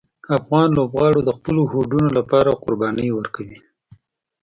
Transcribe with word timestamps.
افغان 0.37 0.67
لوبغاړي 0.77 1.21
د 1.25 1.29
خپلو 1.37 1.61
هوډونو 1.71 2.09
لپاره 2.17 2.59
قربانۍ 2.63 3.09
ورکوي. 3.13 3.59